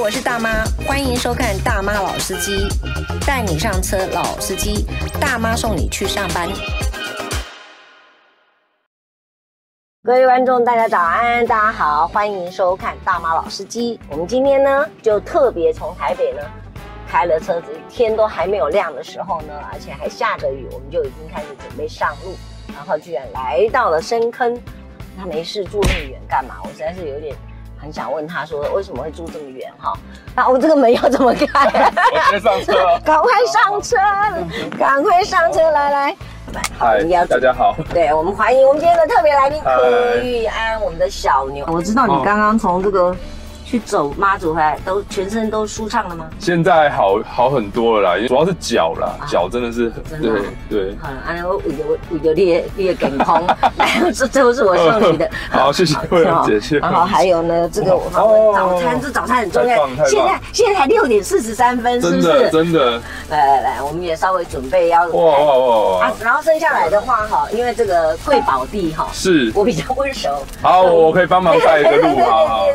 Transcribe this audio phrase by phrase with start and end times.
[0.00, 2.68] 我是大妈，欢迎收看《大妈老司机》，
[3.26, 4.86] 带你上车，老司机，
[5.20, 6.48] 大妈送你去上班。
[10.04, 13.98] 各位观众，大家早安，大家好，欢迎收看《大妈老司机》。
[14.08, 16.42] 我们今天呢，就特别从台北呢
[17.10, 22.36] 开了车子，天都还没有亮的时候呢，而且还下着雨，我们就已经开始准备上路，
[22.72, 24.56] 然后居然来到了深坑。
[25.18, 26.54] 他没事住那么远干嘛？
[26.62, 27.34] 我实在是有点。
[27.80, 29.92] 很想问他说为什么会住这么远哈？
[30.34, 31.46] 那我这个门要怎么开？
[32.12, 32.72] 我先上车，
[33.04, 33.96] 赶快上车，
[34.78, 36.16] 赶快上车，来来，
[36.78, 41.64] 嗨，大家好，对，我们欢迎我们今天的特别来宾柯玉安，我们的小牛。
[41.68, 43.14] 我知道你刚刚从这个。
[43.68, 46.26] 去走妈祖回来都全身都舒畅了吗？
[46.38, 50.30] 现在好好很多了啦，主要是脚啦，脚真的是很对
[50.70, 50.96] 对。
[51.02, 53.44] 好，安尼我为着为着你的你的健康，
[53.76, 55.28] 来，这这都是我送你的。
[55.52, 56.78] 好，谢谢慧荣姐，谢谢。
[56.78, 59.86] 然后还有呢，这个早餐，这早餐很重要。
[60.06, 62.50] 现在现在才六点四十三分，是不是？
[62.50, 62.98] 真的。
[63.28, 70.42] 来来来，我们也稍微准备要哇哇哇啊，然后剩下来的话哈，因为这个贵宝地哈，是我比较温柔。
[70.62, 72.66] 好，我可以帮忙带一个路，好好。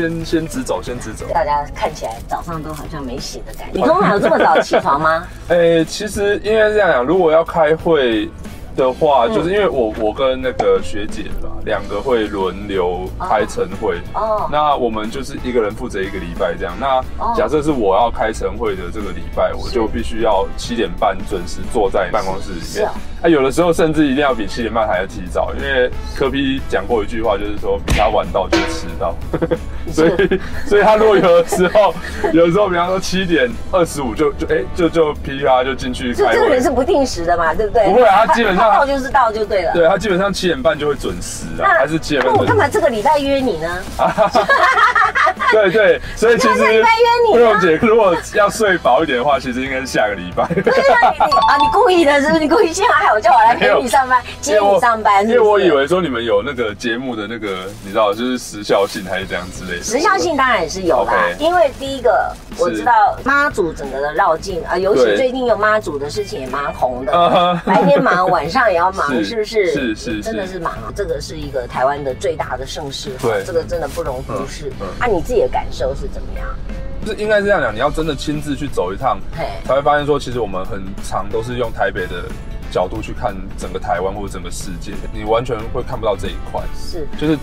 [0.00, 1.26] 先先直走，先直走。
[1.34, 3.78] 大家看起来早上都好像没醒的感觉。
[3.78, 5.26] 你通常有这么早起床吗？
[5.48, 8.28] 哎、欸，其实应该是这样讲，如果要开会。
[8.76, 13.98] 的话，就是因为我我跟那个学姐吧，两个会轮流开晨会。
[14.14, 14.48] 哦。
[14.50, 16.72] 那我们就是一个人负责一个礼拜这样。
[16.78, 22.88] 那假设是我要开晨会的这个礼拜，我就必须要七点半准时坐在办公室里面。
[23.22, 29.14] 啊，有的时候甚至一定要比七点半还要提早，因为科比讲过一句话，就是说比他晚到就是迟到。
[29.92, 31.92] 所以所以他如果有的时候，
[32.32, 36.34] 有的时候比方说七点二十五就就哎就就噼啪就进去开会。
[36.34, 37.84] 这个人是不定时的嘛，对不对？
[37.88, 38.70] 不会啊，他基本上。
[38.80, 39.72] 到就是到就对了。
[39.74, 42.32] 对，他基本上七点半就会准时啊，还是七点半。
[42.32, 43.68] 那我干嘛这个礼拜约你呢？
[45.52, 47.34] 对对，所以其实这个礼拜约你。
[47.34, 50.46] 慧荣姐如果要睡饱一点的话，其实应该是下个礼拜。
[50.54, 52.40] 对啊，你啊，你故意的是不是？
[52.40, 55.26] 你故意陷害我，叫我来陪你上班，接你上班。
[55.28, 59.84] 因为我以为说你们有那个节目的那个，你知道，就是时效性还是怎样之类的。
[59.84, 62.92] 时效性当然也是有啦，因为第一个我知道
[63.24, 69.72] 妈祖整个的绕境啊，尤其最近有妈祖的事情也蛮红的，白天忙，晚上也要忙，是不是？
[69.72, 70.92] 是是，真的是忙啊！
[70.94, 74.70] 这个是一个台湾的最大的盛事，对，这个真的不容忽视。
[74.98, 76.46] 啊，你自己的感受是怎么样？
[77.04, 79.18] 就是应该是这样讲，你要真的亲自去走一趟，
[79.64, 82.24] 才会发现说，其实我们很常都是用台北的
[82.70, 86.60] 角度去看整个台湾或者整个世界，你完全会看不到这一块。
[86.76, 87.38] 是，就是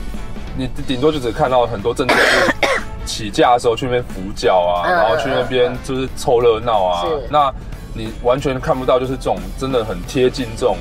[0.56, 2.52] 你顶多就只看到很多政治人物
[3.08, 7.52] 起驾的时候去那边扶脚啊，然后去那边就是凑热闹啊，那
[7.96, 10.78] 你完全看不到就是这种真的很贴近这种。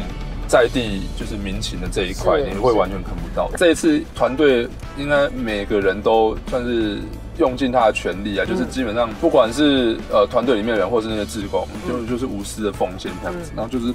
[0.49, 3.51] 在地就是民情的这一块，你会完全看不到。
[3.57, 7.01] 这一次团队应该每个人都算是
[7.37, 13.93] 用尽他的全力啊，就是基本上不管是呃团队里面的人，或是那些志工，就就是无私的奉献这样子，然后就是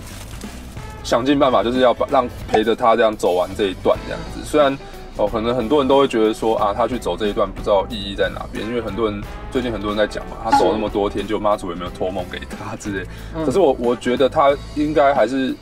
[1.05, 4.43] 想尽办法，就是要把让陪着他这样走完这一段这样子。
[4.43, 4.77] 虽然
[5.17, 13.05] 哦，可能很多人都会觉得说啊，他去走这一段不知道意义在哪边，因为很多人最近很多人在讲嘛，他走那么多天，就妈祖有没有托梦给他之类。
[13.45, 15.55] 可是我我觉得他应该还是。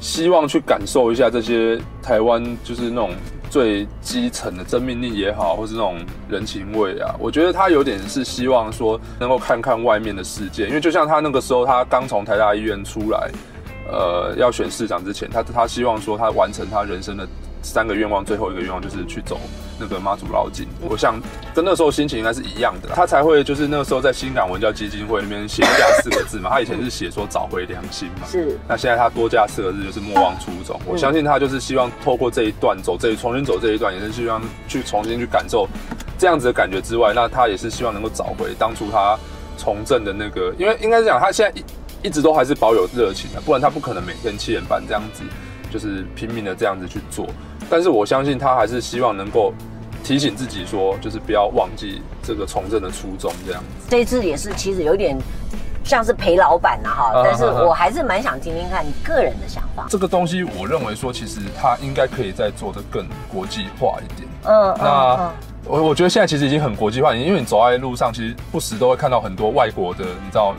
[0.00, 3.10] 希望去感受一下这些台湾，就是那种
[3.50, 7.12] 最基层的真命令也好，或是那种人情味啊。
[7.18, 10.68] 我觉得他有点是希望说，能够看看外面的世界。
[10.68, 13.28] 因为就像他那个时候，他刚从台大医院出来，
[13.90, 17.26] 呃，要选市长之前，他他希望说，他完成他人生的。
[17.62, 19.40] 三个愿望，最后一个愿望就是去走
[19.78, 20.66] 那个妈祖绕境。
[20.80, 21.20] 我想
[21.54, 26.50] 跟那时候心情应该是一样的，他才会就是那个时候在新港文教基金会那边写下四个字嘛。
[26.50, 28.58] 他以前是写说找回良心嘛，是。
[28.68, 30.80] 那现在他多加四个字就是莫忘初衷。
[30.86, 35.68] 我相信他就是希望透过这一段走这一重新走这一段，也是希望去重新去感受
[36.18, 39.18] 这样子的感觉之外，那他也是希望能够找回当初他
[39.56, 41.64] 从政的那个，因为应该是讲他现在一
[42.06, 45.22] 一直都还是保有热情的，不然他不可能每天七点半这样子
[45.70, 47.26] 就是拼命的这样子去做。
[47.70, 49.52] 但是我相信他还是希望能够
[50.02, 53.86] 提醒自己说，就是不要忘记这个从政的初衷这样子。
[53.90, 55.18] 这一次也是其实有点
[55.84, 59.86] 像是陪老板呐哈，但是我还是蛮想听听看你个人的想法。
[59.88, 64.28] 这个东西我认为说，其实他应该可以再做得更国际化一点。
[64.44, 65.30] 嗯，那
[65.66, 70.54] 我我觉得现在其实已经很国际化，因为你走在路上，其实不时都会看到很多外国的，你知道。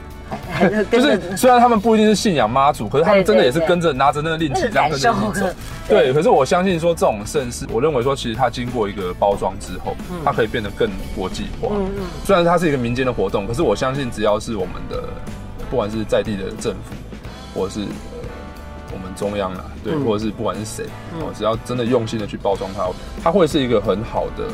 [0.92, 5.46] 就是虽然他们不一定是信仰妈祖，可是他们真的也是跟着拿着那个令旗这样跟着你走。
[5.88, 11.70] 对，可是我相信说这种盛世，我认为说其实它经过一个包装之后，它可以变得更国际化。
[11.72, 12.04] 嗯嗯。
[12.24, 15.04] 虽然它是一个民间的活动，可是我相信只要是我们的，
[15.70, 17.82] 不管是在地的政府，或者是
[18.92, 20.86] 我们中央啦，对，或者是不管是谁，
[21.20, 22.88] 哦只要真的用心的去包装它，
[23.24, 24.46] 它会是一个很好的。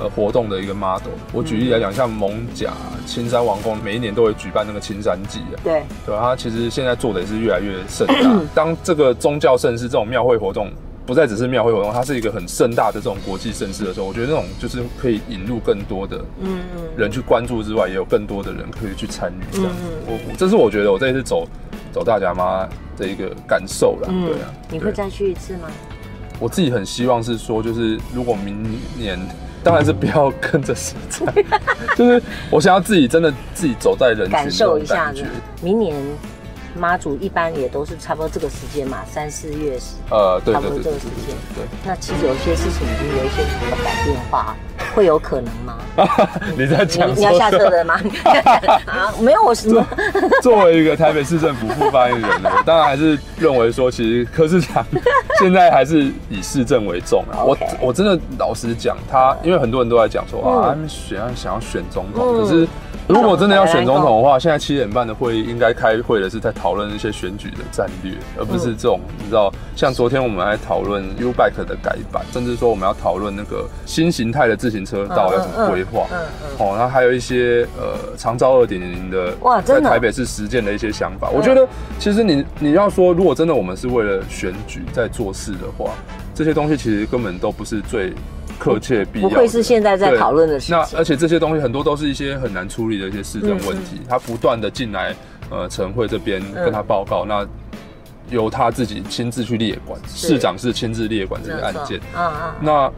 [0.00, 1.12] 呃活动的一个 model。
[1.32, 2.72] 我举例来讲，像蒙甲
[3.06, 5.56] 青山王宫，每一年都会举办那个青山祭啊。
[5.62, 8.40] 对对，它其实现在做的也是越来越盛大。
[8.54, 10.70] 当这个宗教盛事这种庙会活动。
[11.06, 16.60] 不再只是庙会活动，它是一个很盛大的这种国际盛事的时候，我觉得那种就是可以引入更多的嗯
[16.96, 19.42] 人去关注之外，也有更多的人可以去参与。
[19.50, 19.72] 这样，
[20.06, 21.48] 我这是我觉得我这一次走
[21.90, 24.08] 走大甲妈的一个感受啦。
[24.08, 25.68] 对啊，你会再去一次吗？
[26.38, 29.18] 我自己很希望是说，就是如果明年，
[29.62, 31.44] 当然是不要跟着时代，
[31.96, 35.24] 就是我想要自己真的自己走在人群，感受一下子。
[35.62, 35.96] 明年。
[36.76, 41.34] 妈祖一般也都是差不多这个时间嘛，三四月时，呃，对，差不多这个时间。
[41.52, 44.56] 对，那其实有些事情已经有一些什么改变化，
[44.94, 45.76] 会有可能吗？
[46.56, 47.94] 你在讲你要下车的吗？
[48.86, 49.84] 啊，没有，我什么？
[50.42, 54.84] 作为一个台北市政府副发言人，我当然还是认为说，其实柯市长
[55.40, 57.42] 现在还是以市政为重啊。
[57.44, 62.66] 我我真的老实讲，他因为很多人都在讲说啊，他们选想要选总统，可是。
[63.10, 76.06] 如果真的要选总统的话，现在七点半的会议应该开会的是在讨论一些选举的战略，而不是这种你知道，像昨天我们还讨论 U Bike 的改版，甚至说我们要讨论那个新形态的自行车道要怎么规划，
[76.58, 81.28] 哦，然后还有一些呃长招二点零的哇，在台北市实践的一些想法。
[81.30, 81.66] 我觉得
[81.98, 85.90] 其实你你要说，如果真的我们是为了选举在做事的话，
[86.34, 88.12] 这些东西其实根本都不是最。
[88.60, 90.76] 迫切必要，不会是现在在讨论的事情。
[90.76, 95.14] 那而且这些东西很多都是一些很难处理的一些市政问题，他不断的进来，
[95.50, 97.46] 呃，晨会这边跟他报告，那
[98.28, 101.98] 由他自己亲自去列管，市长是亲自列管这个案件。
[102.14, 102.54] 嗯嗯。
[102.60, 102.92] 那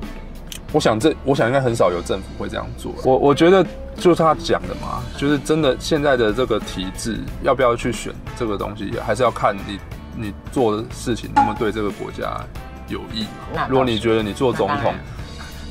[0.73, 2.93] 我想这，我想应该很少有政府会这样做。
[3.05, 3.64] 我我觉得
[3.97, 9.79] 就是他讲的嘛，就是真的现在的这个体制要不要去选这个东西，还是要看你
[10.17, 12.44] 你做的事情能不能对这个国家
[12.88, 13.26] 有益。
[13.69, 14.93] 如果你觉得你做总统。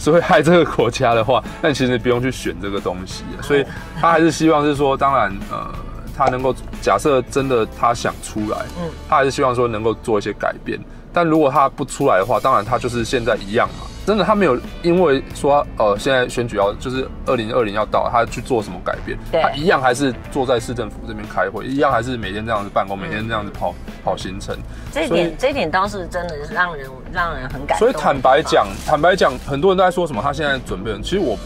[0.01, 3.23] 是会害这个国家的话，那你其实不用去选这个东西。
[3.43, 3.63] 所以
[3.99, 5.71] 他还是希望是说，当然，呃，
[6.17, 10.79] 他能够假设真的他想出来，嗯，他还是希望说能够做一些改变。
[11.13, 13.85] 但如果他不出来的话，当然他就是现在一样嘛。
[14.11, 19.17] 真的，他没有因为说，呃，现在选举要就是二零二零要到，他去做什么改变？
[19.31, 23.73] 对，他一样还是坐在市政府这边开会，一样还是每天这样子办公，每天这样子跑
[24.03, 24.53] 跑行程。
[24.91, 27.87] 这一点，这一点倒是真的让人让人很感动。
[27.87, 31.37] 所以坦白讲，坦白讲，很多人都在说什么，他现在准备，其实我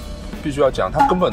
[0.44, 1.32] 必须要讲，他根本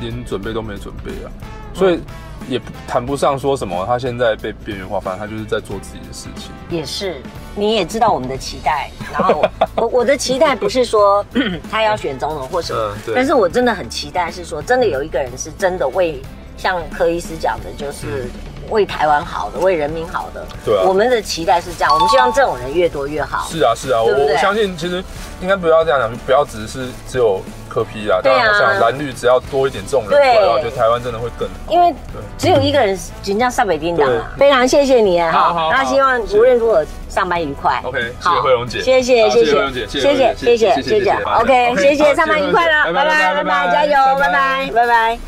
[0.00, 1.26] 连准备都没准备啊，
[1.74, 2.00] 所以。
[2.48, 6.50] 也谈不上说什么，他现在被边缘化，反正他就是在做自己的事情。
[6.70, 7.20] 也是，
[7.54, 8.90] 你也知道我们的期待。
[9.12, 9.44] 然后
[9.76, 11.22] 我我的期待不是说
[11.70, 16.22] 他要选总统或什么，嗯、但是我真的很期待是说，真的有一个人是真的为
[16.56, 18.30] 像柯医师讲的，就是
[18.70, 20.46] 为台湾好的，为人民好的。
[20.64, 23.46] 对啊，我们的期待是这样，我们希望这种人越多越好。
[23.50, 25.04] 是啊，是啊，对对我我相信其实
[25.42, 27.42] 应该不要这样讲，不要只是只有。
[27.68, 28.48] 柯批啊，对啊。
[28.48, 31.72] 我想蓝绿只要多一点这种人，对，我觉得台湾真的会更好。
[31.72, 31.94] 因为
[32.36, 37.80] 只有一个人，人家上北京讲啊，非常谢谢你啊，好，那希望无论如何上班愉快。
[37.84, 38.40] OK，谢谢。
[38.40, 39.54] 惠容姐，谢谢谢谢谢
[39.86, 41.12] 谢谢谢谢谢。
[41.12, 42.14] OK，谢谢。
[42.14, 44.70] 上班愉快了，拜拜拜拜，加油，拜拜。
[44.74, 45.18] 拜拜。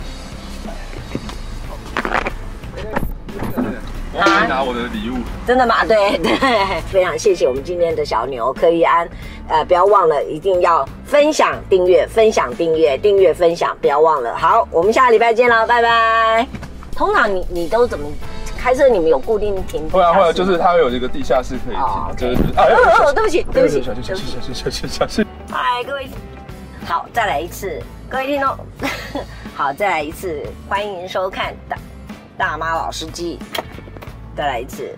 [4.13, 5.17] 来拿我的礼物，
[5.47, 5.83] 真的吗？
[5.87, 6.37] 对对，
[6.93, 9.09] 非常谢谢我们今天的小牛柯一安，
[9.49, 14.33] 呃，不要忘了一定要分享、订阅、分享、订阅、订阅、分享，不要忘了。
[14.37, 16.47] 好，我们下个礼拜见了，拜拜。
[16.95, 18.07] 通常你你都怎么
[18.57, 18.89] 开车？
[18.89, 19.91] 你们有固定停？
[19.91, 25.27] 会啊会啊，就是它会有一个地下室可以停，就是啊，对不起对不起，小心小心小心小心小心。
[25.51, 26.09] 嗨，各位，
[26.87, 28.57] 好，再来一次，各位听众，
[29.57, 31.77] 好，再来一次，欢迎收看大
[32.39, 33.37] 大妈老司机。
[34.37, 34.95] 再来一次。